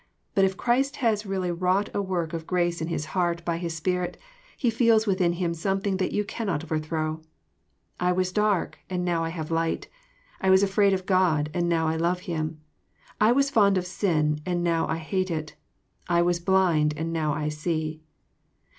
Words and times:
But 0.33 0.45
if 0.45 0.57
Christ 0.57 0.95
has 0.95 1.27
really 1.27 1.51
wrought 1.51 1.91
a 1.93 2.01
work 2.01 2.33
of 2.33 2.47
grace 2.47 2.81
in 2.81 2.87
his 2.87 3.05
heart 3.13 3.45
by 3.45 3.59
His 3.59 3.75
Spirit, 3.75 4.19
he 4.57 4.71
feels 4.71 5.05
within 5.05 5.33
him 5.33 5.53
something 5.53 5.97
that 5.97 6.11
you 6.11 6.23
cannot 6.25 6.63
overthrow, 6.63 7.17
^^ 7.17 7.25
I 7.99 8.11
was 8.11 8.31
dark, 8.31 8.79
and 8.89 9.05
now 9.05 9.23
I 9.23 9.29
have 9.29 9.51
light. 9.51 9.89
I 10.41 10.49
was 10.49 10.63
afraid 10.63 10.93
of 10.93 11.05
God, 11.05 11.51
and 11.53 11.69
now 11.69 11.87
I 11.87 11.97
love 11.97 12.21
Him. 12.21 12.61
I 13.19 13.31
was 13.31 13.51
fond 13.51 13.77
of 13.77 13.85
sin, 13.85 14.39
and 14.43 14.63
now 14.63 14.87
I 14.87 14.97
hate 14.97 15.29
it. 15.29 15.55
I 16.09 16.23
was 16.23 16.39
blind, 16.39 16.95
and 16.97 17.13
now 17.13 17.33
I 17.35 17.49
see." 17.49 18.01